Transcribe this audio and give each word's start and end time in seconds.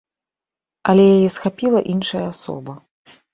Але 0.93 1.03
яе 1.17 1.27
схапіла 1.35 1.79
іншая 1.93 2.23
асоба. 2.33 2.73